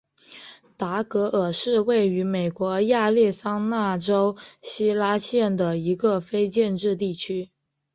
[0.77, 7.51] 达格尔是位于美国亚利桑那州希拉县的一个非建制地区。